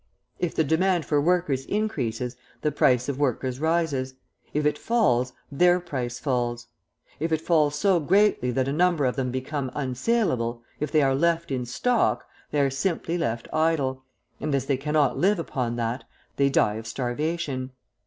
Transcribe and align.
If 0.39 0.55
the 0.55 0.63
demand 0.63 1.05
for 1.05 1.21
workers 1.21 1.63
increases, 1.67 2.35
the 2.63 2.71
price 2.71 3.07
of 3.07 3.19
workers 3.19 3.59
rises; 3.59 4.15
if 4.51 4.65
it 4.65 4.79
falls, 4.79 5.31
their 5.51 5.79
price 5.79 6.17
falls. 6.17 6.65
If 7.19 7.31
it 7.31 7.39
falls 7.39 7.75
so 7.75 7.99
greatly 7.99 8.49
that 8.49 8.67
a 8.67 8.73
number 8.73 9.05
of 9.05 9.15
them 9.15 9.29
become 9.29 9.69
unsaleable, 9.75 10.63
if 10.79 10.91
they 10.91 11.03
are 11.03 11.13
left 11.13 11.51
in 11.51 11.67
stock, 11.67 12.25
they 12.49 12.61
are 12.61 12.71
simply 12.71 13.15
left 13.15 13.47
idle; 13.53 14.03
and 14.39 14.55
as 14.55 14.65
they 14.65 14.75
cannot 14.75 15.19
live 15.19 15.37
upon 15.37 15.75
that, 15.75 16.05
they 16.35 16.49
die 16.49 16.77
of 16.77 16.87
starvation. 16.87 17.69